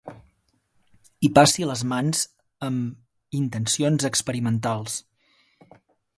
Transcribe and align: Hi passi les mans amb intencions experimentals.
Hi 1.25 1.29
passi 1.39 1.67
les 1.71 1.83
mans 1.91 2.23
amb 2.69 3.39
intencions 3.41 4.09
experimentals. 4.11 4.99